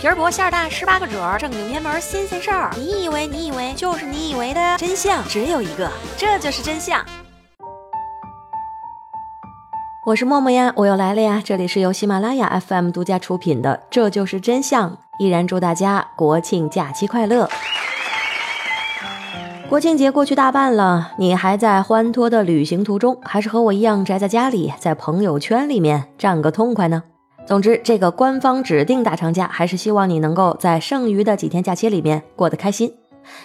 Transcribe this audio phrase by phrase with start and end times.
[0.00, 2.70] 皮儿薄馅儿大，十八个褶儿，正经偏门新鲜事儿。
[2.74, 7.04] 你以为你以为就是你以为的真相只有一个，这就是真相。
[10.06, 11.42] 我是默默呀，我又来了呀！
[11.44, 17.50] 这里是由喜马拉雅 FM 独家出品的《这就是真相》，依然祝大家国庆假期快乐。
[19.68, 27.02] 国庆节过去大半了，你还在欢脱的旅行途中，还是和我一样宅在家里，在朋友圈里面占个痛快呢？
[27.46, 32.94] 总之，这个官方指定大长假，还是希望你能够在剩余的几天假期里面过得开心。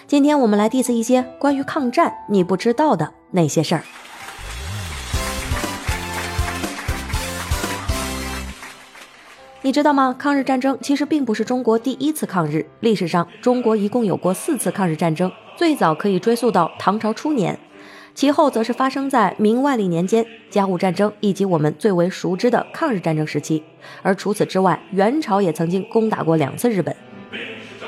[0.06, 3.82] 今天我们来 diss 一些关于抗战你不知道的那些事儿。
[9.62, 10.14] 你知道吗？
[10.16, 17.58] 抗日战争其实并不是中国第一次抗日，历史上中国一共有过四次抗日战争，最早可以追溯到唐朝初年。
[18.16, 23.62] 其后则是发生在明万历年间甲午战争以及我们最为熟知的抗日战争时期，
[24.00, 26.96] 而除此之外，元朝也曾经攻打过两次日本。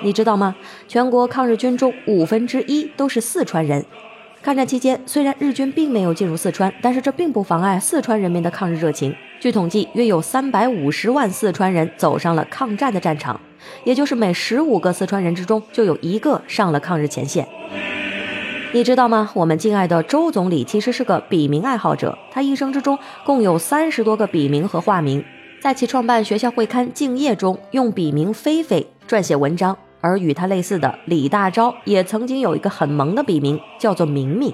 [0.02, 0.54] 你知道吗？
[0.86, 3.82] 全国抗日军中五分之一都是四川人。
[4.42, 9.16] 抗战期间，虽然日军并没有进入四川，但是这并不妨碍四川人民的抗日热情。
[9.40, 13.40] 据统计，约有三百五十万四川人走上了抗战的战场，
[13.82, 17.48] 也就是每十五个四川人之中就有一个上了抗日前线。
[18.70, 19.30] 你知道吗？
[19.32, 25.24] 我们敬爱的周总理其实是个笔名爱好者，他一生之中共有三十多个笔名和化名。
[25.58, 34.52] 在其创办学校会刊《敬业》中，用笔名“菲菲”撰写文章；而与他类似的李大钊也曾经有一个很萌的笔名，叫做“明明”。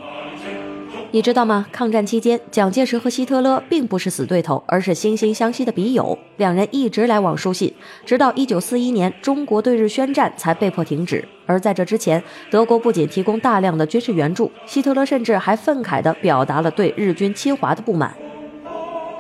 [1.14, 1.64] 你知道吗？
[1.70, 7.72] 抗战期间，蒋介石和希特勒并不是死对头，而是惺惺相惜的笔友，两人一直来往书信，
[8.04, 11.24] 直到一九四一年中国对日宣战才被迫停止。
[11.46, 12.20] 而在这之前，
[12.50, 18.12] 德国不仅提供大量的军事援助，希特勒甚至还愤慨地表达了对日军侵华的不满。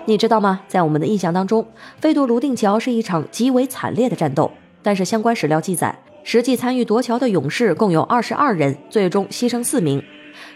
[0.06, 0.62] 你知道吗？
[0.66, 1.64] 在我们的印象当中，
[2.00, 4.50] 飞夺泸定桥是一场极为惨烈的战斗，
[4.82, 10.02] 但是相关史料记载，实际参与夺桥的勇士共有二十二人，最终牺牲四名。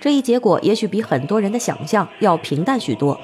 [0.00, 3.18] 这一结果也许比很多人的想象要平淡许多。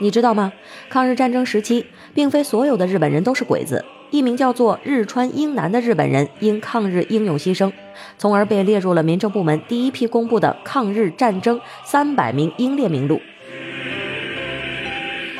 [0.00, 0.52] 你知道吗？
[0.90, 3.84] 抗日战争时期，并非所有的日本人都是鬼子。
[4.10, 7.72] 一名叫做日川英男的日本人因抗日英勇牺牲，
[8.18, 13.20] 从而被列入了民政部门第一批公布的抗日战争三百名英烈名录。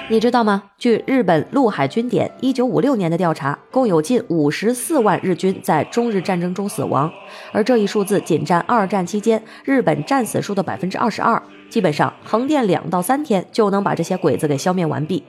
[0.09, 0.62] 你知道吗？
[0.78, 7.12] 据日本陆海军典一九五六年的调查，共有近五十四万日军在中日战争中死亡，
[7.50, 11.43] 而这一数字仅占二战期间日本战死数的百分之二十二。
[11.69, 15.25] 基本上横店两到三天就能把这些鬼子给消灭完毕。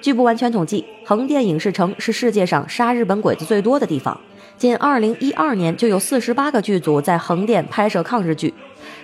[0.00, 4.18] 据不完全统计，横店影视城是世界上杀日本鬼子最多的地方，
[4.56, 8.54] 仅二零一二年就有四十八个剧组在横店拍摄抗日剧，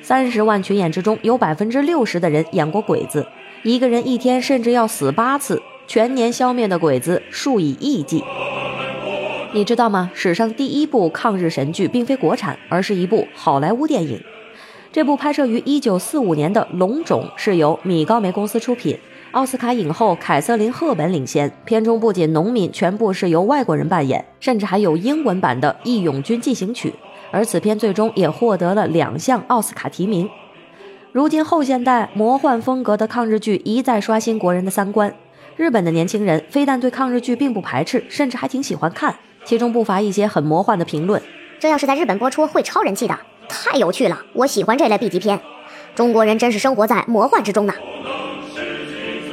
[0.04, 3.26] 三十万群演之中有百分之六十的人演过鬼子。
[3.62, 8.22] 一个人一天甚至要死八次，全年消灭的鬼子数以亿计。
[9.54, 10.10] 你知道吗？
[10.12, 14.22] 史上第一部抗日神剧并非国产，而是一部好莱坞电影。
[14.92, 18.98] 这部拍摄于一九四五年的《龙种》是由米高梅公司出品，
[19.31, 21.50] 奥斯卡影后凯瑟琳·赫本领衔。
[21.65, 26.91] 片中不仅农民全部是由外国人扮演，甚至还有英文版的《义勇军进行曲》。
[27.34, 30.31] 而此片最终也获得了两项奥斯卡提名。
[31.11, 35.12] 如今后现代魔幻风格的抗日剧一再刷新国人的三观，
[35.56, 41.21] 日本的年轻人非但对抗日剧并不排斥，甚至还挺喜欢看，其中不乏一些很魔幻的评论。
[41.59, 43.19] 这要是在日本播出，会超人气的，
[43.49, 44.22] 太有趣了！
[44.33, 45.41] 我喜欢这类 B 级片，
[45.97, 47.75] 中国人真是生活在魔幻之中呢。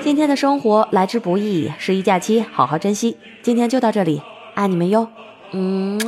[0.03, 3.17] 今天的生活来之不易，十一假期好好珍惜。
[3.43, 4.21] 今天就到这里，
[4.55, 5.07] 爱你们哟，
[5.51, 5.99] 嗯。